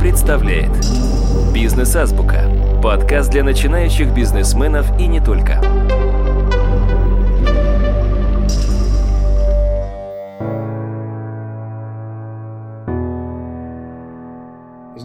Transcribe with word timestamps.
представляет 0.00 0.70
«Бизнес-азбука»– 1.52 2.50
подкаст 2.82 3.30
для 3.30 3.44
начинающих 3.44 4.14
бизнесменов 4.14 4.98
и 4.98 5.06
не 5.06 5.20
только. 5.20 5.60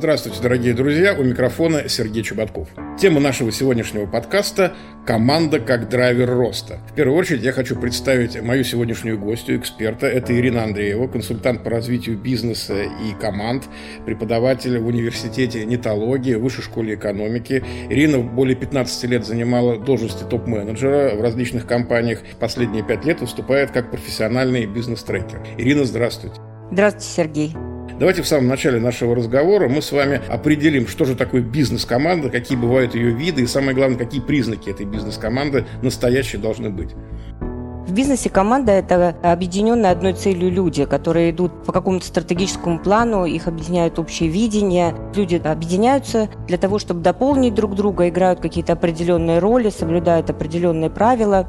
Здравствуйте, 0.05 0.39
дорогие 0.39 0.75
друзья! 0.75 1.15
У 1.15 1.23
микрофона 1.23 1.89
Сергей 1.89 2.21
Чеботков. 2.21 2.67
Тема 2.99 3.19
нашего 3.19 3.51
сегодняшнего 3.51 4.05
подкаста– 4.05 4.75
команда 5.07 5.59
как 5.59 5.89
драйвер 5.89 6.29
роста. 6.29 6.77
В 6.91 6.93
первую 6.93 7.17
очередь 7.17 7.41
я 7.41 7.51
хочу 7.51 7.75
представить 7.75 8.39
мою 8.39 8.63
сегодняшнюю 8.63 9.17
гостью, 9.17 9.57
эксперта. 9.57 10.05
Это 10.05 10.37
Ирина 10.37 10.63
Андреева, 10.63 11.07
консультант 11.07 11.63
по 11.63 11.71
развитию 11.71 12.19
бизнеса 12.19 12.83
и 12.83 13.19
команд, 13.19 13.63
преподаватель 14.05 14.77
в 14.77 14.85
университете 14.85 15.65
нетологии, 15.65 16.35
высшей 16.35 16.63
школе 16.63 16.93
экономики. 16.93 17.63
Ирина 17.89 18.19
более 18.19 18.55
15 18.55 19.05
лет 19.05 19.25
занимала 19.25 19.79
должности 19.79 20.23
топ-менеджера 20.23 21.15
в 21.15 21.21
различных 21.21 21.65
компаниях. 21.65 22.19
Последние 22.39 22.83
пять 22.83 23.05
лет 23.05 23.21
выступает 23.21 23.71
как 23.71 23.89
профессиональный 23.89 24.67
бизнес-трекер. 24.67 25.41
Ирина, 25.57 25.83
здравствуйте. 25.83 26.39
Здравствуйте, 26.69 27.07
Сергей. 27.07 27.74
Давайте 27.97 28.23
в 28.23 28.27
самом 28.27 28.47
начале 28.47 28.79
нашего 28.79 29.15
разговора 29.15 29.69
мы 29.69 29.81
с 29.81 29.93
вами 29.93 30.21
определим, 30.27 30.85
что 30.85 31.05
же 31.05 31.15
такое 31.15 31.41
бизнес-команда, 31.41 32.29
какие 32.29 32.57
бывают 32.57 32.93
ее 32.93 33.11
виды 33.11 33.43
и, 33.43 33.47
самое 33.47 33.73
главное, 33.73 33.97
какие 33.97 34.19
признаки 34.19 34.69
этой 34.69 34.85
бизнес-команды 34.85 35.65
настоящие 35.81 36.41
должны 36.41 36.69
быть. 36.69 36.89
В 37.87 37.93
бизнесе 37.93 38.29
команда– 38.29 38.71
это 38.73 39.15
объединенные 39.21 39.91
одной 39.91 40.11
целью 40.11 40.51
люди, 40.51 40.83
которые 40.83 41.31
идут 41.31 41.63
по 41.63 41.71
какому-то 41.71 42.05
стратегическому 42.05 42.79
плану, 42.79 43.25
их 43.25 43.47
объединяют 43.47 43.97
общее 43.97 44.27
видение. 44.27 44.93
Люди 45.15 45.35
объединяются 45.35 46.27
для 46.47 46.57
того, 46.57 46.79
чтобы 46.79 47.01
дополнить 47.01 47.53
друг 47.53 47.75
друга, 47.75 48.09
играют 48.09 48.41
какие-то 48.41 48.73
определенные 48.73 49.39
роли, 49.39 49.69
соблюдают 49.69 50.29
определенные 50.29 50.89
правила. 50.89 51.47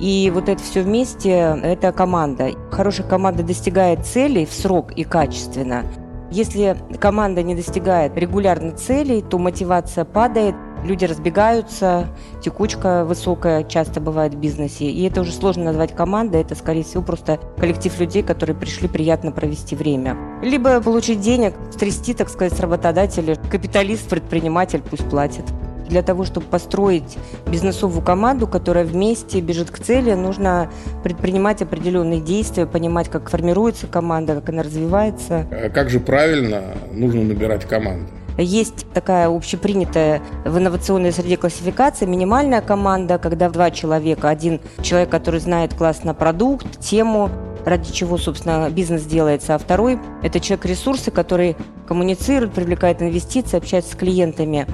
И 0.00 0.30
вот 0.34 0.48
это 0.48 0.62
все 0.62 0.82
вместе– 0.82 1.30
это 1.62 1.92
команда. 1.92 2.50
Хорошая 2.70 3.06
команда 3.06 3.42
достигает 3.42 4.04
целей 4.04 4.44
в 4.44 4.52
срок 4.52 4.92
и 4.92 5.04
качественно. 5.04 5.84
Если 6.30 6.76
команда 6.98 7.42
не 7.44 7.54
достигает 7.54 8.16
регулярно 8.16 8.72
целей, 8.72 9.22
то 9.22 9.38
мотивация 9.38 10.04
падает, 10.04 10.56
люди 10.82 11.04
разбегаются, 11.04 12.08
текучка 12.42 13.04
высокая 13.04 13.62
часто 13.62 14.00
бывает 14.00 14.34
в 14.34 14.38
бизнесе. 14.38 14.86
И 14.86 15.06
это 15.06 15.20
уже 15.20 15.30
сложно 15.30 15.64
назвать 15.64 15.94
командой, 15.94 16.40
это, 16.40 16.56
скорее 16.56 16.82
всего, 16.82 17.04
просто 17.04 17.38
коллектив 17.56 18.00
людей, 18.00 18.24
которые 18.24 18.56
пришли 18.56 18.88
приятно 18.88 19.30
провести 19.30 19.76
время. 19.76 20.16
Либо 20.42 20.80
получить 20.80 21.20
денег, 21.20 21.54
стрясти, 21.70 22.14
так 22.14 22.28
сказать, 22.28 22.52
с 22.52 22.58
работодателя. 22.58 23.36
Капиталист, 23.50 24.08
предприниматель 24.08 24.82
пусть 24.82 25.08
платит. 25.08 25.44
Для 25.88 26.02
того, 26.02 26.24
чтобы 26.24 26.46
построить 26.46 27.16
бизнесовую 27.46 28.02
команду, 28.02 28.46
которая 28.46 28.84
вместе 28.84 29.40
бежит 29.40 29.70
к 29.70 29.78
цели, 29.78 30.14
нужно 30.14 30.70
предпринимать 31.02 31.62
определенные 31.62 32.20
действия, 32.20 32.66
понимать, 32.66 33.08
как 33.08 33.28
формируется 33.30 33.86
команда, 33.86 34.34
как 34.36 34.48
она 34.48 34.62
развивается. 34.62 35.46
А 35.50 35.70
как 35.70 35.90
же 35.90 36.00
правильно 36.00 36.62
нужно 36.92 37.22
набирать 37.22 37.64
команду? 37.66 38.06
Есть 38.36 38.86
такая 38.92 39.28
общепринятая 39.28 40.20
в 40.44 40.58
инновационной 40.58 41.12
среде 41.12 41.36
классификация 41.36 42.08
минимальная 42.08 42.62
команда, 42.62 43.18
когда 43.18 43.48
два 43.48 43.70
человека. 43.70 44.28
Один 44.28 44.60
человек, 44.82 45.10
который 45.10 45.38
знает 45.38 45.74
классно 45.74 46.14
продукт, 46.14 46.80
тему, 46.80 47.30
ради 47.64 47.92
чего, 47.92 48.18
собственно, 48.18 48.68
бизнес 48.70 49.04
делается, 49.04 49.54
а 49.54 49.58
второй– 49.58 49.98
это 50.22 50.40
человек-ресурсы, 50.40 51.10
который 51.12 51.56
коммуницирует, 51.86 52.52
привлекает 52.52 53.02
инвестиции, 53.02 53.56
общается 53.56 53.92
с 53.92 53.96
клиентами. 53.96 54.66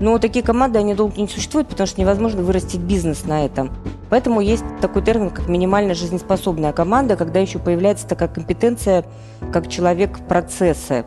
Но 0.00 0.18
такие 0.18 0.44
команды, 0.44 0.78
они 0.78 0.94
долго 0.94 1.20
не 1.20 1.26
существуют, 1.28 1.68
потому 1.68 1.86
что 1.86 2.00
невозможно 2.00 2.42
вырастить 2.42 2.80
бизнес 2.80 3.24
на 3.24 3.44
этом. 3.44 3.70
Поэтому 4.10 4.40
есть 4.40 4.64
такой 4.80 5.02
термин, 5.02 5.30
как 5.30 5.48
минимально 5.48 5.94
жизнеспособная 5.94 6.72
команда, 6.72 7.16
когда 7.16 7.40
еще 7.40 7.58
появляется 7.58 8.06
такая 8.06 8.28
компетенция, 8.28 9.04
как 9.52 9.68
человек 9.68 10.20
процесса, 10.28 11.04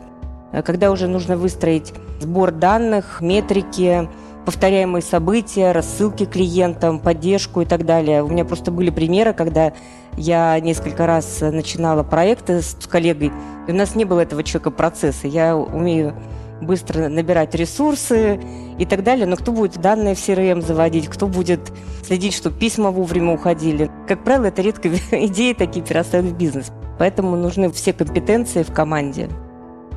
когда 0.64 0.90
уже 0.90 1.08
нужно 1.08 1.36
выстроить 1.36 1.94
сбор 2.20 2.52
данных, 2.52 3.22
метрики, 3.22 4.08
повторяемые 4.44 5.02
события, 5.02 5.72
рассылки 5.72 6.26
клиентам, 6.26 6.98
поддержку 6.98 7.62
и 7.62 7.64
так 7.64 7.86
далее. 7.86 8.22
У 8.22 8.28
меня 8.28 8.44
просто 8.44 8.70
были 8.70 8.90
примеры, 8.90 9.32
когда 9.32 9.72
я 10.16 10.60
несколько 10.60 11.06
раз 11.06 11.40
начинала 11.40 12.02
проекты 12.02 12.60
с 12.60 12.74
коллегой, 12.86 13.32
и 13.66 13.70
у 13.70 13.74
нас 13.74 13.94
не 13.94 14.04
было 14.04 14.20
этого 14.20 14.42
человека 14.42 14.70
процесса. 14.70 15.28
Я 15.28 15.56
умею 15.56 16.14
быстро 16.60 17.08
набирать 17.08 17.54
ресурсы 17.54 18.40
и 18.78 18.84
так 18.84 19.02
далее. 19.02 19.26
Но 19.26 19.36
кто 19.36 19.52
будет 19.52 19.80
данные 19.80 20.14
в 20.14 20.18
CRM 20.18 20.60
заводить, 20.60 21.08
кто 21.08 21.26
будет 21.26 21.72
следить, 22.04 22.34
чтобы 22.34 22.58
письма 22.58 22.90
вовремя 22.90 23.34
уходили. 23.34 23.90
Как 24.08 24.24
правило, 24.24 24.46
это 24.46 24.62
редко 24.62 24.88
идеи 25.10 25.52
такие 25.52 25.84
перерастают 25.84 26.26
в 26.26 26.36
бизнес. 26.36 26.72
Поэтому 26.98 27.36
нужны 27.36 27.70
все 27.70 27.92
компетенции 27.92 28.62
в 28.62 28.72
команде. 28.72 29.28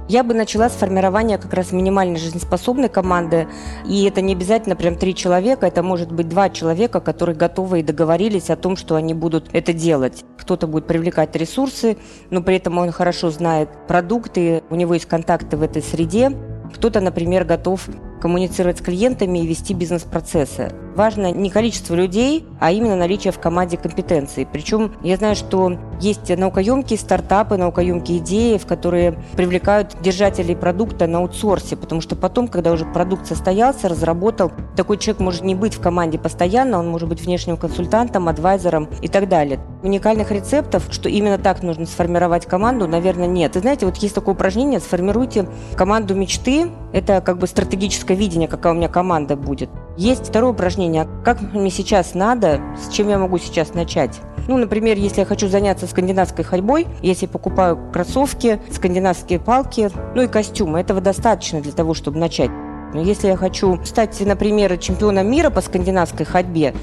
Я 0.08 0.24
бы 0.24 0.36
начала 0.36 0.70
с 0.70 0.74
формирования 0.74 1.40
как 1.40 1.54
раз 1.56 1.72
минимальной 1.72 2.20
жизнеспособной 2.20 2.90
команды. 2.90 3.48
И 3.88 4.04
это 4.06 4.22
не 4.22 4.34
обязательно 4.34 4.76
прям 4.76 4.98
три 4.98 5.16
человека, 5.16 5.66
это 5.66 5.82
может 5.82 6.12
быть 6.12 6.30
два 6.30 6.52
человека, 6.52 7.00
которые 7.00 7.36
готовы 7.36 7.80
и 7.80 7.84
договорились 7.84 8.52
о 8.52 8.56
том, 8.56 8.76
что 8.76 8.96
они 8.96 9.16
будут 9.16 9.50
это 9.54 9.74
делать. 9.74 10.24
Кто-то 10.38 10.68
будет 10.68 10.86
привлекать 10.86 11.36
ресурсы, 11.36 11.98
но 12.30 12.44
при 12.44 12.58
этом 12.58 12.78
он 12.78 12.92
хорошо 12.92 13.32
знает 13.32 13.70
продукты, 13.88 14.62
у 14.70 14.76
него 14.76 14.94
есть 14.94 15.08
контакты 15.08 15.58
в 15.58 15.64
этой 15.64 15.82
среде. 15.82 16.32
Кто-то, 16.76 17.02
например, 17.02 17.44
готов 17.44 17.88
коммуницировать 18.26 18.80
с 18.80 18.82
клиентами 18.82 19.38
и 19.38 19.46
вести 19.46 19.76
бизнес-процессы. 19.76 20.72
Важно 20.96 21.34
не 21.34 21.50
количество 21.50 21.94
людей, 21.94 22.46
а 22.62 22.72
именно 22.72 22.96
наличие 22.96 23.34
в 23.34 23.40
команде 23.40 23.76
компетенций. 23.76 24.48
Причем 24.50 24.94
я 25.04 25.18
знаю, 25.18 25.36
что 25.36 25.78
есть 26.00 26.30
наукоемкие 26.36 26.98
стартапы, 26.98 27.58
наукоемкие 27.58 28.20
идеи, 28.20 28.58
в 28.58 28.66
которые 28.66 29.20
привлекают 29.36 29.98
держателей 30.02 30.56
продукта 30.56 31.06
на 31.06 31.18
аутсорсе, 31.18 31.76
потому 31.76 32.00
что 32.00 32.16
потом, 32.16 32.48
когда 32.48 32.72
уже 32.72 32.86
продукт 32.86 33.28
состоялся, 33.28 33.90
разработал, 33.90 34.54
такой 34.78 34.98
человек 34.98 35.20
может 35.20 35.44
не 35.44 35.54
быть 35.54 35.76
в 35.76 35.82
команде 35.82 36.18
постоянно, 36.18 36.80
он 36.80 36.88
может 36.88 37.10
быть 37.10 37.22
внешним 37.22 37.58
консультантом, 37.58 38.30
адвайзером 38.30 38.88
и 39.02 39.10
так 39.10 39.28
далее. 39.28 39.60
Уникальных 39.84 40.32
рецептов, 40.32 40.88
что 40.92 41.10
именно 41.10 41.38
так 41.38 41.62
нужно 41.62 41.86
сформировать 41.88 42.46
команду, 42.46 42.88
наверное, 42.88 43.28
нет. 43.28 43.58
И 43.58 43.60
знаете, 43.60 43.86
вот 43.86 43.98
есть 43.98 44.16
такое 44.16 44.34
упражнение, 44.34 44.80
сформируйте 44.80 45.50
команду 45.76 46.16
мечты, 46.16 46.72
это 46.94 47.20
как 47.20 47.38
бы 47.38 47.48
стратегическое 47.48 48.16
видение, 48.16 48.48
какая 48.48 48.72
у 48.72 48.76
меня 48.78 48.88
команда 48.88 49.36
будет. 49.36 49.70
Есть 49.98 50.28
второе 50.28 50.52
упражнение. 50.52 51.08
Как 51.24 51.42
мне 51.54 51.70
сейчас 51.70 52.16
надо, 52.16 52.60
с 52.78 52.92
чем 52.92 53.08
я 53.08 53.18
могу 53.18 53.38
сейчас 53.38 53.74
начать? 53.74 54.20
Ну, 54.50 54.58
например, 54.58 54.98
если 54.98 55.22
я 55.22 55.26
хочу 55.26 55.48
заняться 55.48 55.88
скандинавской 55.88 56.44
ходьбой, 56.44 56.86
если 57.02 57.28
покупаю 57.28 57.80
кроссовки, 57.94 58.60
скандинавские 58.72 59.40
палки, 59.40 59.90
ну 60.14 60.24
и 60.24 60.28
костюмы, 60.28 60.82
этого 60.82 61.00
достаточно 61.00 61.62
для 61.62 61.72
того, 61.72 61.94
чтобы 61.94 62.20
начать. 62.20 62.52
Но 62.94 63.02
если 63.02 63.28
я 63.28 63.38
хочу 63.38 63.84
стать, 63.86 64.20
например, 64.20 64.78
чемпионом 64.78 65.32
мира 65.32 65.50
по 65.50 65.62
скандинавской 65.62 66.26
ходьбе, 66.26 66.74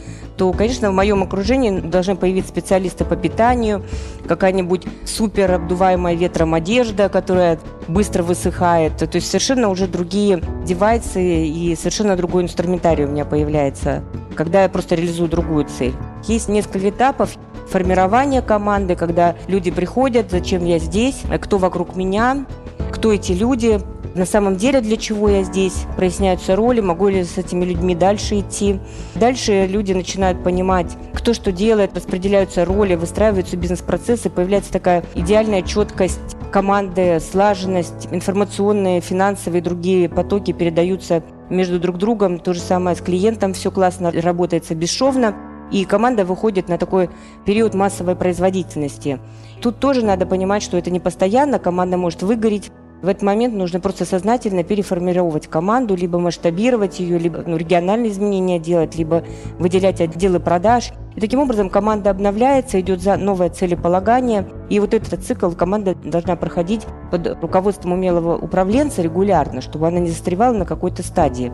то, 0.42 0.53
конечно, 0.53 0.91
в 0.91 0.92
моем 0.92 1.22
окружении 1.22 1.78
должны 1.78 2.16
появиться 2.16 2.50
специалисты 2.50 3.04
по 3.04 3.14
питанию, 3.14 3.84
какая-нибудь 4.26 4.88
супер 5.04 5.53
обдуваемая 5.53 6.16
ветром 6.16 6.54
одежда, 6.54 7.08
которая 7.08 7.60
быстро 7.86 8.25
высыхает. 8.25 8.97
То 8.97 9.08
есть 9.12 9.28
совершенно 9.28 9.69
уже 9.69 9.86
другие 9.86 10.42
девайсы 10.64 11.47
и 11.47 11.76
совершенно 11.76 12.16
другой 12.16 12.42
инструментарий 12.42 13.04
у 13.04 13.08
меня 13.08 13.25
появляется, 13.25 14.03
когда 14.34 14.64
я 14.64 14.69
просто 14.69 14.97
реализую 14.97 15.28
другую 15.28 15.66
цель. 15.66 15.94
Есть 16.26 16.48
несколько 16.48 16.91
этапов 16.91 17.36
формирования 17.70 18.42
команды, 18.42 18.97
когда 18.97 19.36
люди 19.47 19.70
приходят, 19.70 20.32
зачем 20.32 20.64
я 20.64 20.80
здесь, 20.80 21.22
кто 21.41 21.59
вокруг 21.59 21.95
меня, 21.95 22.47
кто 22.91 23.12
эти 23.12 23.30
люди, 23.30 23.80
на 24.14 24.26
самом 24.26 24.56
деле 24.56 24.80
для 24.80 24.97
чего 24.97 25.28
я 25.28 25.42
здесь, 25.42 25.84
проясняются 25.97 26.56
роли, 26.56 26.80
могу 26.80 27.09
ли 27.09 27.24
с 27.24 27.38
этими 27.38 27.64
людьми 27.64 27.94
дальше 27.94 28.41
идти. 28.41 28.78
Дальше 29.14 29.66
люди 29.66 29.92
начинают 29.92 30.42
понимать, 30.42 30.97
кто 31.14 31.34
что 31.34 31.53
делает, 31.53 31.97
распределяются 31.97 32.64
роли, 32.64 32.94
выстраиваются 32.94 33.56
бизнес-процессы, 33.56 34.30
появляется 34.30 34.72
такая 34.72 35.04
идеальная 35.14 35.62
четкость 35.62 36.20
команды, 36.50 37.18
слаженность, 37.20 38.09
информационные, 38.10 39.00
финансовые 39.00 39.60
и 39.60 39.64
другие 39.64 40.09
потоки 40.09 40.53
передаются 40.53 41.22
между 41.48 41.80
друг 41.80 41.97
другом. 41.98 42.38
То 42.38 42.53
же 42.53 42.60
самое 42.60 42.97
с 42.97 43.00
клиентом, 43.00 43.54
все 43.54 43.70
классно 43.70 44.12
работается 44.12 44.74
бесшовно. 44.74 45.34
И 45.70 45.86
команда 45.86 46.26
выходит 46.26 46.68
на 46.68 46.76
такой 46.76 47.09
период 47.47 47.72
массовой 47.72 48.14
производительности. 48.14 49.18
Тут 49.62 49.78
тоже 49.78 50.04
надо 50.04 50.26
понимать, 50.26 50.62
что 50.62 50.76
это 50.76 50.91
не 50.91 51.00
постоянно, 51.00 51.59
команда 51.59 51.97
может 51.97 52.22
выгореть, 52.22 52.70
В 53.03 53.09
этот 53.09 53.22
момент 53.22 53.53
нужно 53.54 53.81
просто 53.81 54.04
сознательно 54.04 54.63
переформировать 54.63 55.49
команду, 55.49 55.97
либо 55.97 56.21
масштабировать 56.21 57.01
ее, 57.01 57.19
либо 57.19 57.43
ну, 57.45 57.57
региональные 57.57 58.13
изменения 58.13 58.60
делать, 58.60 58.95
либо 58.95 59.25
выделять 59.59 60.01
отделы 60.01 60.39
продаж. 60.39 60.93
И 61.16 61.21
таким 61.21 61.41
образом 61.41 61.69
команда 61.69 62.10
обновляется, 62.10 62.81
идет 62.81 63.03
за 63.03 63.16
новое 63.16 63.51
целеполагание. 63.51 64.47
И 64.71 64.78
вот 64.78 64.95
этот 64.95 65.21
цикл 65.25 65.51
команда 65.51 65.97
должна 65.97 66.37
проходить 66.37 66.87
под 67.10 67.43
руководством 67.43 67.95
умелого 67.95 68.37
управленца 68.37 69.03
регулярно, 69.03 69.60
чтобы 69.60 69.89
она 69.89 69.98
не 69.98 70.09
застревала 70.09 70.57
на 70.57 70.65
какой-то 70.65 71.03
стадии. 71.03 71.53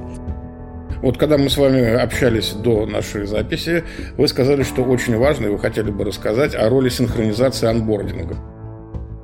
Вот 1.01 1.17
когда 1.17 1.39
мы 1.39 1.49
с 1.49 1.57
вами 1.57 1.95
общались 1.95 2.53
до 2.53 2.85
нашей 2.85 3.27
записи, 3.27 3.85
вы 4.19 4.29
сказали, 4.29 4.65
что 4.65 4.83
очень 4.83 5.17
важно, 5.17 5.47
и 5.47 5.49
вы 5.49 5.59
хотели 5.59 5.91
бы 5.91 6.05
рассказать 6.05 6.55
о 6.55 6.69
роли 6.69 6.91
синхронизации 6.91 7.69
анбординга. 7.69 8.37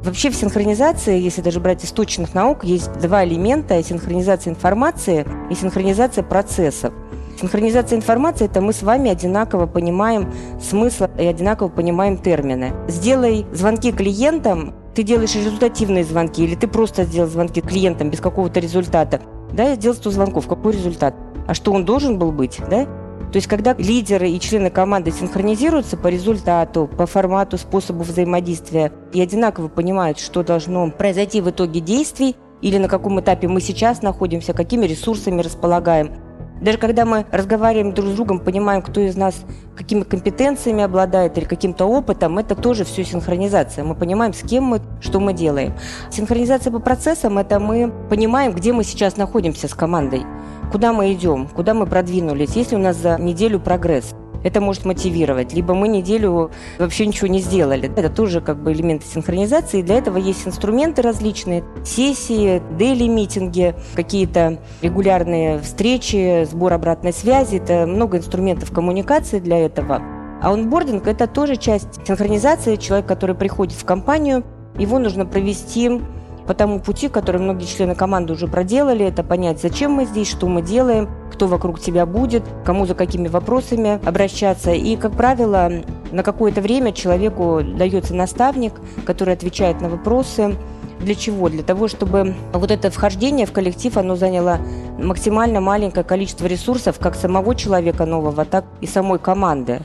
Вообще 0.05 0.29
в 0.29 0.37
синхронизации, 0.37 1.19
если 1.19 1.41
даже 1.41 1.61
брать 1.61 1.83
из 1.83 2.35
наук, 2.35 2.63
есть 2.63 2.93
два 3.01 3.25
элемента– 3.25 3.83
синхронизация 3.83 4.51
информации 4.51 5.27
и 5.49 5.55
синхронизация 5.55 6.23
процессов. 6.23 6.93
Синхронизация 7.41 7.97
информации– 7.97 8.45
это 8.51 8.61
мы 8.61 8.75
с 8.75 8.83
вами 8.83 9.11
одинаково 9.11 9.65
понимаем 9.65 10.31
смысл 10.61 11.07
и 11.19 11.25
одинаково 11.25 11.69
понимаем 11.69 12.19
термины. 12.19 12.75
Сделай 12.87 13.47
звонки 13.55 13.93
клиентам, 13.93 14.75
ты 14.95 15.05
делаешь 15.05 15.37
результативные 15.37 16.05
звонки, 16.05 16.45
или 16.45 16.55
ты 16.55 16.69
просто 16.69 17.05
сделал 17.05 17.31
звонки 17.31 17.63
клиентам 17.63 18.11
без 18.11 18.21
какого-то 18.21 18.61
результата. 18.61 19.23
Да, 19.55 19.71
я 19.71 19.77
сделал 19.77 19.97
100 19.97 20.11
звонков, 20.11 20.47
какой 20.47 20.75
результат? 20.75 21.15
а 21.47 21.55
что 21.55 21.73
он 21.73 21.85
должен 21.85 22.19
был 22.19 22.33
быть, 22.33 22.61
да? 22.71 22.87
То 23.35 23.39
есть, 23.39 23.49
когда 23.49 23.75
лидеры 23.77 24.31
и 24.31 24.39
члены 24.39 24.71
команды 24.71 25.11
синхронизируются 25.11 25.97
по 25.97 26.07
результату, 26.07 26.87
по 26.87 27.05
формату, 27.05 27.59
способу 27.59 28.05
взаимодействия 28.05 28.93
и 29.13 29.21
одинаково 29.21 29.67
понимают, 29.67 30.21
что 30.21 30.45
должно 30.45 30.89
произойти 30.93 31.41
в 31.41 31.51
итоге 31.51 31.81
действий, 31.81 32.37
или 32.63 32.79
на 32.79 32.87
каком 32.87 33.19
этапе 33.19 33.49
мы 33.49 33.61
сейчас 33.61 34.03
находимся, 34.03 34.53
какими 34.53 34.87
ресурсами 34.87 35.43
располагаем, 35.43 36.13
даже 36.61 36.79
когда 36.79 37.05
мы 37.05 37.27
разговариваем 37.33 37.93
друг 37.93 38.11
с 38.11 38.13
другом, 38.13 38.39
понимаем, 38.39 38.83
кто 38.83 39.01
из 39.01 39.17
нас 39.17 39.35
какими 39.77 40.03
компетенциями 40.03 40.85
обладает 40.85 41.37
или 41.37 41.45
каким-то 41.45 41.87
опытом, 41.87 42.39
это 42.39 42.55
тоже 42.55 42.85
все 42.85 43.05
синхронизация. 43.05 43.83
Мы 43.83 43.97
понимаем, 43.97 44.33
с 44.33 44.43
кем 44.43 44.63
мы, 44.63 44.81
что 45.01 45.19
мы 45.19 45.33
делаем. 45.33 45.75
Синхронизация 46.11 46.73
по 46.73 46.79
процессам– 46.79 47.39
это 47.39 47.59
мы 47.59 47.93
понимаем, 48.09 48.53
где 48.53 48.73
мы 48.73 48.85
сейчас 48.85 49.17
находимся 49.17 49.67
с 49.67 49.75
командой, 49.75 50.23
куда 50.71 50.93
мы 50.93 51.13
идем, 51.13 51.49
куда 51.49 51.75
мы 51.75 51.87
продвинулись, 51.87 52.57
есть 52.57 52.73
ли 52.73 52.77
у 52.77 52.81
нас 52.81 52.97
за 52.97 53.19
неделю 53.19 53.61
прогресс 53.61 54.15
это 54.45 54.61
может 54.61 54.85
мотивировать. 54.85 55.53
Либо 55.55 55.75
мы 55.75 55.89
неделю 55.89 56.51
вообще 56.79 57.07
ничего 57.07 57.27
не 57.27 57.41
сделали. 57.41 57.91
Это 57.97 58.11
тоже 58.11 58.41
как 58.41 58.63
бы 58.63 58.73
элементы 58.73 59.07
синхронизации. 59.07 59.83
Для 59.83 59.97
этого 59.97 60.19
есть 60.19 60.47
инструменты 60.47 61.03
различные. 61.03 61.65
Сессии, 61.83 62.63
дейли-митинги, 62.79 63.75
какие-то 63.95 64.59
регулярные 64.83 65.59
встречи, 65.61 66.45
сбор 66.45 66.75
обратной 66.75 67.13
связи. 67.13 67.57
Это 67.57 67.87
много 67.87 68.19
инструментов 68.19 68.71
коммуникации 68.71 69.41
для 69.41 69.59
этого. 69.59 70.03
А 70.43 70.53
онбординг– 70.53 71.07
это 71.09 71.27
тоже 71.27 71.57
часть 71.57 72.07
синхронизации. 72.07 72.77
Человек, 72.77 73.07
который 73.07 73.35
приходит 73.35 73.79
в 73.79 73.85
компанию, 73.87 74.45
его 74.79 74.99
нужно 74.99 75.25
провести 75.25 76.03
по 76.47 76.55
тому 76.55 76.81
пути, 76.81 77.09
который 77.09 77.41
многие 77.41 77.65
члены 77.65 77.95
команды 77.95 78.33
уже 78.35 78.47
проделали, 78.47 79.07
это 79.07 79.23
понять, 79.23 79.61
зачем 79.61 79.93
мы 79.93 80.05
здесь, 80.05 80.29
что 80.29 80.47
мы 80.47 80.63
делаем, 80.63 81.09
кто 81.33 81.47
вокруг 81.47 81.81
тебя 81.81 82.07
будет, 82.07 82.45
кому 82.65 82.87
за 82.87 82.95
какими 82.95 83.29
вопросами 83.29 84.01
обращаться. 84.07 84.73
И, 84.73 84.97
как 84.97 85.13
правило, 85.13 85.71
на 86.13 86.23
какое-то 86.23 86.61
время 86.61 86.93
человеку 86.93 87.61
дается 87.63 88.15
наставник, 88.15 88.75
который 89.05 89.35
отвечает 89.35 89.81
на 89.81 89.89
вопросы, 89.89 90.57
для 91.01 91.15
чего? 91.15 91.49
Для 91.49 91.63
того, 91.63 91.89
чтобы 91.89 92.35
вот 92.53 92.71
это 92.71 92.91
вхождение 92.91 93.47
в 93.47 93.53
коллектив, 93.53 93.97
оно 93.97 94.17
заняло 94.17 94.59
максимально 94.99 95.61
маленькое 95.61 96.05
количество 96.05 96.47
ресурсов 96.47 96.99
как 96.99 97.15
самого 97.15 97.55
человека 97.55 98.07
нового, 98.07 98.45
так 98.45 98.65
и 98.81 98.87
самой 98.87 99.19
команды. 99.19 99.81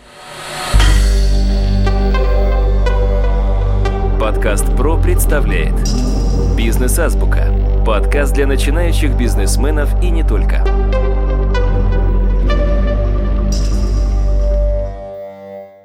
Подкаст 4.20 4.66
«Про» 4.78 5.02
представляет 5.02 5.76
«Бизнес-азбука»– 6.70 7.52
подкаст 7.84 8.36
для 8.36 8.46
начинающих 8.46 9.18
бизнесменов 9.18 9.90
и 10.04 10.12
не 10.12 10.22
только. 10.22 10.64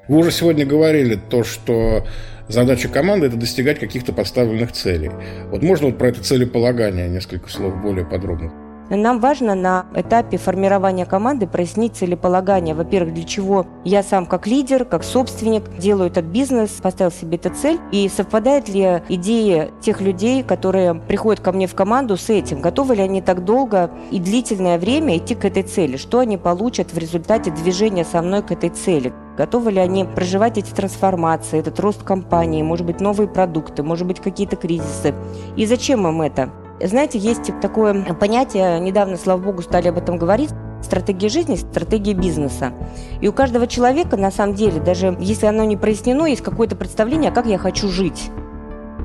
Вы 0.09 0.19
уже 0.19 0.31
сегодня 0.31 0.67
говорили 0.67 1.15
то, 1.15 1.43
что 1.43 2.07
задача 2.49 2.89
команды– 2.89 3.27
это 3.29 3.37
достигать 3.37 3.79
каких-то 3.79 4.13
поставленных 4.13 4.73
целей. 4.73 5.11
Вот 5.51 5.63
можно 5.63 5.87
вот 5.87 5.97
про 5.97 6.09
это 6.09 6.23
целеполагание 6.23 7.09
несколько 7.09 7.49
слов 7.49 7.81
более 7.81 8.05
подробно? 8.05 8.53
Нам 8.91 9.19
важно 9.19 9.55
на 9.55 9.87
этапе 9.95 10.37
формирования 10.37 11.07
команды 11.07 11.47
прояснить 11.47 11.97
целеполагание. 11.97 12.75
Во-первых, 12.75 13.15
для 13.15 13.25
чего 13.25 13.67
я 13.85 14.03
сам 14.03 14.27
как 14.27 14.47
лидер, 14.47 14.85
как 14.85 15.05
собственник 15.05 15.65
делаю 15.79 16.11
этот 16.11 16.27
бизнес, 16.27 16.71
поставил 16.71 17.11
себе 17.11 17.39
эту 17.39 17.51
цель, 17.51 17.79
и 17.93 18.09
совпадает 18.09 18.69
ли 18.69 19.03
идея 19.09 19.71
тех 19.81 20.03
людей, 20.03 20.43
которые 20.43 20.95
приходят 20.95 21.43
ко 21.43 21.53
мне 21.53 21.67
в 21.67 21.75
команду 21.75 22.17
с 22.17 22.29
этим, 22.29 22.61
готовы 22.61 22.97
ли 22.97 23.03
они 23.03 23.23
так 23.23 23.45
долго 23.45 23.91
и 24.11 24.19
длительное 24.19 24.79
время 24.79 25.17
идти 25.17 25.35
к 25.35 25.45
этой 25.47 25.63
цели, 25.63 25.97
что 25.97 26.19
они 26.19 26.37
получат 26.37 26.93
в 26.93 26.99
результате 26.99 27.51
движения 27.51 28.05
со 28.05 28.21
мной 28.21 28.43
к 28.43 28.53
этой 28.53 28.69
цели. 28.69 29.15
Готовы 29.39 29.73
ли 29.73 29.81
они 29.81 30.05
проживать 30.05 30.59
эти 30.59 30.71
трансформации, 30.73 31.59
этот 31.59 31.81
рост 31.81 32.03
компании, 32.03 32.63
может 32.63 32.87
быть, 32.87 33.01
новые 33.01 33.29
продукты, 33.29 33.83
может 33.83 34.07
быть, 34.07 34.21
какие-то 34.21 34.57
кризисы. 34.57 35.15
И 35.57 35.67
зачем 35.67 36.07
им 36.07 36.23
это? 36.23 36.51
Знаете, 36.81 37.19
есть 37.19 37.53
такое 37.61 38.15
понятие, 38.15 38.81
недавно, 38.81 39.17
слава 39.17 39.41
богу, 39.41 39.62
стали 39.62 39.88
об 39.88 39.99
этом 39.99 40.19
говорить, 40.19 40.50
стратегия 40.82 41.29
жизни, 41.29 41.56
стратегия 41.56 42.15
бизнеса. 42.15 42.73
И 43.21 43.29
у 43.29 43.32
каждого 43.32 43.67
человека, 43.67 44.17
на 44.17 44.31
самом 44.31 44.55
деле, 44.55 44.81
даже 44.81 45.17
если 45.21 45.47
оно 45.47 45.65
не 45.65 45.76
прояснено, 45.76 46.26
есть 46.26 46.43
какое-то 46.43 46.76
представление, 46.76 47.31
как 47.31 47.47
я 47.47 47.59
хочу 47.59 47.88
жить. 47.88 48.31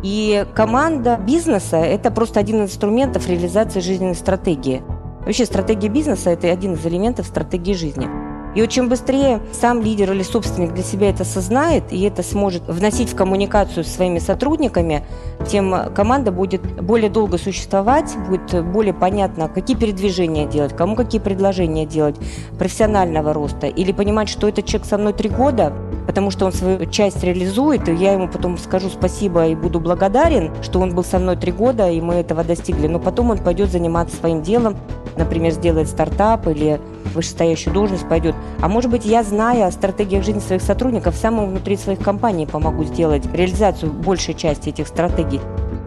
И 0.03 0.45
команда 0.55 1.17
бизнеса– 1.17 1.77
это 1.77 2.09
просто 2.11 2.39
один 2.39 2.63
из 2.63 2.71
инструментов 2.71 3.27
реализации 3.27 3.81
жизненной 3.81 4.15
стратегии. 4.15 4.81
Вообще 5.25 5.45
стратегия 5.45 5.89
бизнеса– 5.89 6.29
это 6.31 6.49
один 6.49 6.73
из 6.73 6.85
элементов 6.85 7.27
стратегии 7.27 7.73
жизни. 7.73 8.07
И 8.55 8.67
чем 8.67 8.89
быстрее 8.89 9.41
сам 9.51 9.81
лидер 9.81 10.11
или 10.11 10.23
собственник 10.23 10.73
для 10.73 10.83
себя 10.83 11.09
это 11.09 11.23
осознает 11.23 11.91
и 11.91 12.01
это 12.01 12.23
сможет 12.23 12.63
вносить 12.67 13.11
в 13.11 13.15
коммуникацию 13.15 13.83
с 13.83 13.87
своими 13.87 14.19
сотрудниками, 14.19 15.03
тем 15.47 15.93
команда 15.93 16.31
будет 16.31 16.61
более 16.81 17.09
долго 17.09 17.37
существовать, 17.37 18.15
будет 18.27 18.65
более 18.65 18.93
понятно, 18.93 19.49
какие 19.49 19.77
передвижения 19.77 20.47
делать, 20.47 20.75
кому 20.75 20.95
какие 20.95 21.21
предложения 21.21 21.85
делать, 21.85 22.15
профессионального 22.57 23.33
роста. 23.33 23.67
Или 23.67 23.91
понимать, 23.91 24.29
что 24.29 24.47
этот 24.47 24.65
человек 24.65 24.87
со 24.87 24.97
мной 24.97 25.13
три 25.13 25.29
года, 25.29 25.73
потому 26.09 26.31
что 26.31 26.47
он 26.47 26.51
свою 26.51 26.87
часть 26.87 27.23
реализует, 27.23 27.87
и 27.87 27.93
я 27.93 28.13
ему 28.13 28.27
потом 28.27 28.57
скажу 28.57 28.89
спасибо 28.89 29.45
и 29.45 29.53
буду 29.53 29.79
благодарен, 29.79 30.51
что 30.63 30.79
он 30.79 30.95
был 30.95 31.03
со 31.03 31.19
мной 31.19 31.35
три 31.35 31.51
года, 31.51 31.87
и 31.87 32.01
мы 32.01 32.15
этого 32.15 32.43
достигли. 32.43 32.87
Но 32.87 32.97
потом 32.97 33.29
он 33.29 33.37
пойдет 33.37 33.69
заниматься 33.69 34.17
своим 34.17 34.41
делом, 34.41 34.75
например, 35.17 35.51
сделает 35.51 35.87
стартап 35.87 36.47
или 36.47 36.81
вышестоящую 37.13 37.75
должность 37.75 38.09
пойдет. 38.09 38.33
А 38.59 38.67
может 38.67 38.89
быть, 38.89 39.05
я, 39.05 39.21
зная 39.21 39.67
о 39.67 39.71
стратегиях 39.71 40.25
жизни 40.25 40.39
своих 40.39 40.63
сотрудников, 40.63 41.13
сам 41.15 41.47
внутри 41.47 41.77
своих 41.77 41.99
компаний 41.99 42.47
помогу 42.47 42.85
сделать 42.85 43.31
реализацию 43.31 43.93
большей 43.93 44.33
части 44.33 44.69
этих 44.69 44.87
стратегий. 44.87 45.39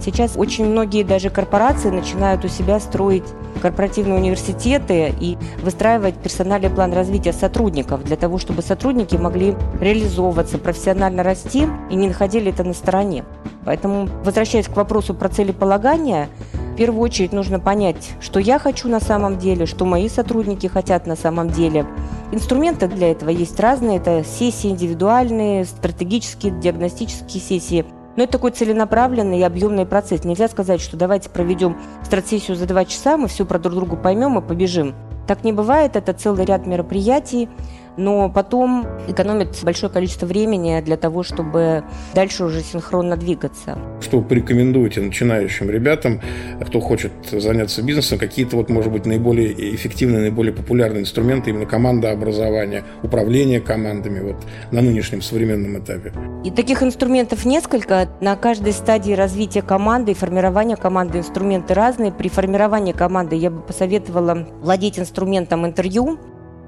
Сейчас 0.05 0.33
очень 0.37 0.65
многие 0.65 1.05
даже 1.05 1.31
корпорации 1.31 1.91
начинают 1.91 2.45
у 2.45 2.49
себя 2.49 2.81
строить 2.81 3.23
корпоративные 3.61 4.19
университеты 4.19 5.15
и 5.21 5.39
выстраивать 5.63 6.17
персональный 6.17 6.71
план 6.71 6.93
развития 6.93 7.33
сотрудников 7.33 8.03
для 8.03 8.17
того, 8.17 8.39
чтобы 8.39 8.63
сотрудники 8.63 9.15
могли 9.15 9.55
реализовываться, 9.81 10.59
профессионально 10.59 11.23
расти 11.23 11.69
и 11.89 11.95
не 11.95 12.09
находили 12.09 12.51
это 12.51 12.65
на 12.65 12.75
стороне. 12.75 13.25
Поэтому, 13.65 14.09
возвращаясь 14.25 14.67
к 14.67 14.77
вопросу 14.77 15.15
про 15.15 15.29
целеполагание, 15.29 16.29
в 16.73 16.75
первую 16.75 17.03
очередь 17.03 17.33
нужно 17.33 17.61
понять, 17.61 18.11
что 18.21 18.41
я 18.41 18.59
хочу 18.59 18.89
на 18.89 18.99
самом 18.99 19.39
деле, 19.39 19.67
что 19.67 19.85
мои 19.85 20.09
сотрудники 20.09 20.67
хотят 20.67 21.07
на 21.07 21.15
самом 21.15 21.51
деле. 21.51 21.87
Инструменты 22.33 22.89
для 22.89 23.13
этого 23.13 23.31
есть 23.31 23.61
разные. 23.61 23.99
Это 23.99 24.25
сессии 24.25 24.71
индивидуальные, 24.71 25.65
стратегические, 25.65 26.59
диагностические 26.59 27.41
сессии. 27.41 27.85
Но 28.16 28.25
это 28.25 28.33
такой 28.33 28.50
целенаправленный 28.50 29.38
и 29.38 29.42
объемный 29.42 29.87
процесс. 29.87 30.25
Нельзя 30.25 30.49
сказать, 30.49 30.81
что 30.81 30.97
давайте 30.97 31.31
проведем 31.31 31.76
стратсессию 32.04 32.57
за 32.57 32.66
два 32.66 32.85
часа, 32.85 33.16
мы 33.16 33.28
все 33.28 33.47
про 33.47 33.59
друг 33.59 33.75
друга 33.75 33.97
поймем 33.97 34.38
и 34.38 34.42
побежим. 34.42 34.95
Так 35.26 35.45
не 35.45 35.52
бывает, 35.52 35.97
это 35.97 36.12
целый 36.12 36.45
ряд 36.45 36.66
мероприятий, 36.66 37.49
но 37.97 38.29
потом 38.29 38.87
экономит 39.09 39.59
большое 39.63 39.93
количество 39.93 40.27
времени 40.27 40.81
для 40.81 40.97
того, 40.97 41.23
чтобы 41.23 41.85
дальше 42.15 42.45
уже 42.45 42.61
синхронно 42.61 43.17
двигаться. 43.17 43.79
Что 44.01 44.19
вы 44.19 44.25
порекомендуете 44.25 45.01
начинающим 45.01 45.71
ребятам, 45.71 46.21
кто 46.65 46.81
хочет 46.81 47.13
заняться 47.31 47.83
бизнесом, 47.83 48.19
какие-то 48.19 48.57
вот, 48.57 48.69
может 48.69 48.93
быть, 48.93 49.07
наиболее 49.07 49.75
эффективные, 49.75 50.21
наиболее 50.23 50.53
популярные 50.53 51.03
инструменты 51.03 51.51
именно 51.51 51.67
командообразования, 51.67 52.85
управления 53.03 53.61
командами 53.61 54.21
вот 54.21 54.37
на 54.71 54.81
нынешнем 54.81 55.23
современном 55.23 55.79
этапе? 55.79 56.13
И 56.45 56.51
таких 56.51 56.83
инструментов 56.83 57.45
несколько. 57.45 58.09
На 58.21 58.37
каждой 58.37 58.73
стадии 58.73 59.13
развития 59.13 59.63
команды 59.63 60.13
и 60.13 60.15
формирования 60.15 60.77
команды 60.77 61.19
инструменты 61.19 61.75
разные. 61.75 62.13
При 62.13 62.29
формировании 62.29 62.93
команды 62.93 63.37
я 63.37 63.51
бы 63.51 63.61
посоветовала 63.61 64.49
владеть 64.61 64.99
инструментом 64.99 65.67
интервью, 65.67 66.19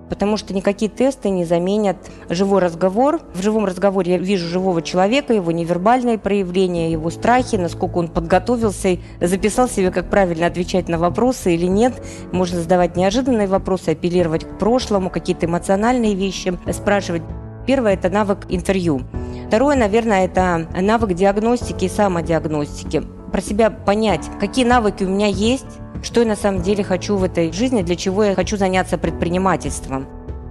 потому 0.09 0.37
что 0.37 0.55
никакие 0.55 0.91
тесты 0.91 1.31
не 1.31 1.45
заменят 1.45 1.97
живой 2.29 2.61
разговор. 2.61 3.21
В 3.35 3.43
живом 3.43 3.65
разговоре 3.65 4.13
я 4.13 4.19
вижу 4.19 4.49
живого 4.49 4.83
человека, 4.83 5.33
его 5.33 5.51
невербальные 5.53 6.19
проявления, 6.19 6.91
его 6.93 7.11
страхи, 7.11 7.57
насколько 7.57 7.99
он 7.99 8.09
подготовился, 8.09 8.99
записал 9.21 9.69
себе, 9.69 9.91
как 9.91 10.11
правильно 10.11 10.47
отвечать 10.47 10.89
на 10.89 10.99
вопросы 10.99 11.55
или 11.55 11.67
нет. 11.67 11.95
Можно 12.33 12.61
задавать 12.61 12.97
неожиданные 12.97 13.47
вопросы, 13.47 13.91
апеллировать 13.91 14.45
к 14.45 14.59
прошлому, 14.59 15.11
какие-то 15.11 15.47
эмоциональные 15.47 16.15
вещи 16.15 16.57
спрашивать. 16.73 17.23
Первое– 17.67 17.95
это 17.95 18.11
навык 18.11 18.47
интервью. 18.51 19.03
Второе, 19.49 19.77
наверное, 19.77 20.27
это 20.27 20.67
навык 20.79 21.15
диагностики 21.15 21.87
и 21.87 21.89
самодиагностики. 21.89 23.03
Про 23.33 23.41
себя 23.41 23.71
понять, 23.71 24.29
какие 24.39 24.65
навыки 24.65 25.05
у 25.05 25.09
меня 25.09 25.27
есть, 25.27 25.81
что 26.05 26.21
я 26.21 26.27
на 26.27 26.37
самом 26.37 26.63
деле 26.63 26.85
хочу 26.85 27.17
в 27.17 27.25
этой 27.25 27.53
жизни, 27.53 27.83
для 27.83 27.97
чего 27.97 28.25
я 28.25 28.35
хочу 28.35 28.57
заняться 28.57 28.99
предпринимательством. 28.99 30.07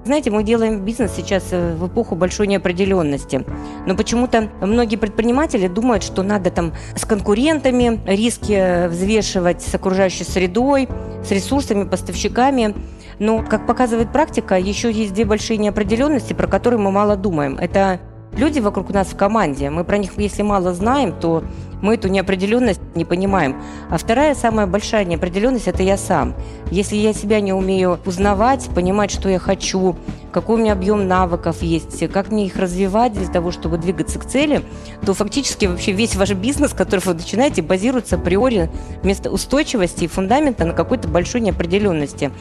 Знаете, 0.05 0.31
мы 0.31 0.43
делаем 0.43 0.83
бизнес 0.83 1.13
сейчас 1.15 1.45
э, 1.51 1.75
в 1.75 1.87
эпоху 1.87 2.15
большой 2.15 2.47
неопределенности. 2.47 3.45
Но 3.87 3.95
почему-то 3.95 4.49
многие 4.59 4.97
предприниматели 4.97 5.69
думают, 5.69 6.03
что 6.03 6.23
надо 6.23 6.51
там 6.51 6.73
с 6.93 7.05
конкурентами 7.05 8.01
риски 8.05 8.87
взвешивать, 8.87 9.61
с 9.61 9.73
окружающей 9.73 10.25
средой, 10.25 10.89
с 11.23 11.31
ресурсами, 11.31 11.85
поставщиками. 11.85 12.75
Но, 13.19 13.43
как 13.43 13.65
показывает 13.65 14.11
практика, 14.11 14.59
еще 14.59 14.91
есть 14.91 15.13
две 15.13 15.23
большие 15.23 15.57
неопределенности, 15.57 16.33
про 16.33 16.47
которые 16.47 16.81
мы 16.81 16.91
мало 16.91 17.15
думаем. 17.15 17.57
Это 17.57 18.01
люди 18.37 18.59
вокруг 18.59 18.89
нас 18.89 19.07
в 19.07 19.15
команде. 19.15 19.69
Мы 19.69 19.83
про 19.83 19.97
них, 19.97 20.11
если 20.17 20.41
мало 20.41 20.73
знаем, 20.73 21.13
то 21.19 21.43
мы 21.81 21.95
эту 21.95 22.07
неопределенность 22.07 22.79
не 22.95 23.03
понимаем. 23.03 23.61
А 23.89 23.97
вторая 23.97 24.35
самая 24.35 24.67
большая 24.67 25.03
неопределенность– 25.03 25.67
это 25.69 25.83
я 25.83 25.97
сам. 25.97 26.33
Если 26.71 26.95
я 26.95 27.13
себя 27.13 27.41
не 27.41 27.51
умею 27.51 27.99
узнавать, 28.05 28.69
понимать, 28.73 29.11
что 29.11 29.27
я 29.27 29.37
хочу, 29.37 29.97
какой 30.31 30.55
у 30.55 30.59
меня 30.59 30.73
объем 30.73 31.07
навыков 31.07 31.61
есть, 31.61 32.09
как 32.11 32.31
мне 32.31 32.45
их 32.45 32.55
развивать 32.55 33.13
для 33.13 33.27
того, 33.27 33.51
чтобы 33.51 33.77
двигаться 33.77 34.17
к 34.17 34.25
цели, 34.25 34.63
то 35.05 35.13
фактически 35.13 35.65
вообще 35.65 35.91
весь 35.91 36.15
ваш 36.15 36.31
бизнес, 36.31 36.71
который 36.71 37.01
вы 37.01 37.15
начинаете, 37.15 37.61
базируется 37.61 38.15
априори 38.15 38.71
вместо 39.01 39.29
устойчивости 39.29 40.05
и 40.05 40.07
фундамента 40.07 40.63
на 40.63 40.73
какой-то 40.73 41.09
большой 41.09 41.41
неопределенности. 41.41 42.31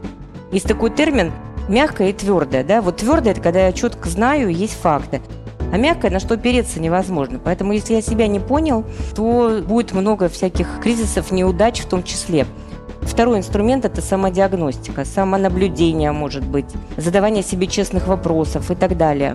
Есть 0.53 0.69
такой 0.69 0.91
термин 0.91 1.33
мягкое 1.69 2.11
и 2.11 2.13
твердое. 2.13 2.63
Да? 2.63 2.81
Вот 2.81 2.99
твердое– 2.99 3.33
это 3.33 3.41
когда 3.41 3.67
я 3.67 3.73
четко 3.73 4.09
знаю, 4.09 4.51
есть 4.51 4.75
факты. 4.75 5.21
А 5.73 5.79
мягкое, 5.79 6.11
на 6.11 6.21
что 6.21 6.35
опереться 6.35 6.81
невозможно. 6.81 7.41
Поэтому 7.43 7.73
если 7.73 7.95
я 7.95 8.03
себя 8.03 8.27
не 8.27 8.39
понял, 8.41 8.85
то 9.17 9.63
будет 9.67 9.95
много 9.95 10.29
всяких 10.29 10.69
кризисов, 10.83 11.33
неудач 11.33 11.81
в 11.81 11.87
том 11.87 12.03
числе. 12.03 12.45
Второй 13.01 13.39
инструмент– 13.39 13.85
это 13.87 14.03
самодиагностика, 14.03 15.07
самонаблюдение, 15.07 16.13
может 16.13 16.47
быть, 16.47 16.67
задавание 16.99 17.43
себе 17.43 17.67
честных 17.67 18.07
вопросов 18.07 18.71
и 18.71 18.75
так 18.75 18.99
далее. 18.99 19.35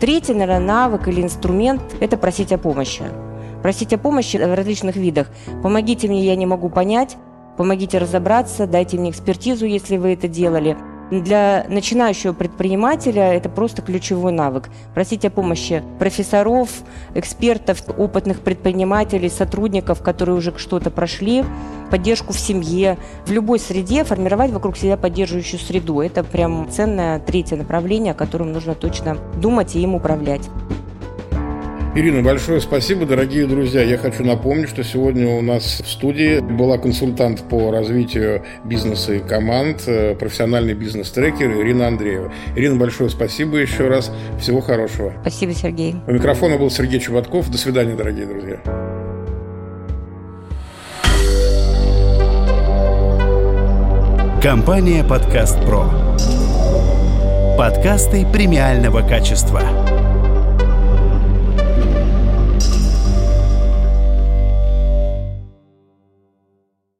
Третий, 0.00 0.34
наверное, 0.34 0.60
навык 0.60 1.08
или 1.08 1.22
инструмент– 1.22 1.80
это 2.00 2.18
просить 2.18 2.52
о 2.52 2.58
помощи. 2.58 3.04
Просить 3.62 3.94
о 3.94 3.98
помощи 3.98 4.36
в 4.36 4.54
различных 4.54 4.96
видах. 4.96 5.28
Помогите 5.62 6.08
мне, 6.08 6.26
я 6.26 6.36
не 6.36 6.44
могу 6.44 6.68
понять, 6.68 7.16
помогите 7.56 7.96
разобраться, 7.96 8.66
дайте 8.66 8.98
мне 8.98 9.10
экспертизу, 9.10 9.64
если 9.64 9.96
вы 9.96 10.12
это 10.12 10.28
делали– 10.28 10.76
для 11.10 11.66
начинающего 11.68 12.32
предпринимателя 12.32 13.34
это 13.34 13.48
просто 13.48 13.82
ключевой 13.82 14.32
навык. 14.32 14.70
Просить 14.94 15.24
о 15.24 15.30
помощи 15.30 15.82
профессоров, 15.98 16.70
экспертов, 17.14 17.82
опытных 17.98 18.40
предпринимателей, 18.40 19.28
сотрудников, 19.28 20.02
которые 20.02 20.36
уже 20.36 20.56
что-то 20.56 20.90
прошли, 20.90 21.44
поддержку 21.90 22.32
в 22.32 22.38
семье, 22.38 22.96
в 23.26 23.32
любой 23.32 23.58
среде 23.58 24.04
формировать 24.04 24.52
вокруг 24.52 24.76
себя 24.76 24.96
поддерживающую 24.96 25.58
среду. 25.58 26.00
Это 26.00 26.22
прям 26.22 26.68
ценное 26.70 27.18
третье 27.18 27.56
направление, 27.56 28.12
о 28.12 28.16
котором 28.16 28.52
нужно 28.52 28.74
точно 28.74 29.16
думать 29.40 29.74
и 29.74 29.80
им 29.80 29.94
управлять. 29.94 30.48
Ирина, 31.92 32.22
большое 32.22 32.60
спасибо, 32.60 33.04
дорогие 33.04 33.48
друзья. 33.48 33.82
Я 33.82 33.98
хочу 33.98 34.22
напомнить, 34.24 34.68
что 34.68 34.84
сегодня 34.84 35.28
у 35.28 35.42
нас 35.42 35.82
в 35.84 35.90
студии 35.90 36.38
была 36.38 36.78
консультант 36.78 37.42
по 37.48 37.72
развитию 37.72 38.44
бизнеса 38.64 39.14
и 39.14 39.18
команд, 39.18 39.82
э, 39.88 40.14
профессиональный 40.14 40.74
бизнес-трекер 40.74 41.50
Ирина 41.50 41.88
Андреева. 41.88 42.32
Ирина, 42.54 42.76
большое 42.76 43.10
спасибо 43.10 43.56
еще 43.56 43.88
раз. 43.88 44.12
Всего 44.38 44.60
хорошего. 44.60 45.14
Спасибо, 45.22 45.52
Сергей. 45.52 45.96
У 46.06 46.12
микрофона 46.12 46.58
был 46.58 46.70
Сергей 46.70 47.00
Чубатков. 47.00 47.50
До 47.50 47.58
свидания, 47.58 47.96
дорогие 47.96 48.26
друзья. 48.26 48.60
Компания 54.40 55.02
«Подкаст 55.02 55.58
Про». 55.66 55.90
Подкасты 57.58 58.24
премиального 58.32 59.06
качества. 59.06 59.79